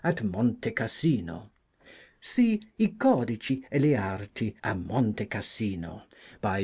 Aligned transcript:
at 0.03 0.23
Monte 0.23 0.71
Cassino. 0.71 1.51
See 2.19 2.57
/ 2.77 2.79
codici 2.97 3.63
e 3.71 3.77
le 3.77 3.95
arti 3.95 4.55
a 4.63 4.73
Monte 4.73 5.27
Cassino, 5.27 6.07
by 6.41 6.57
D. 6.57 6.59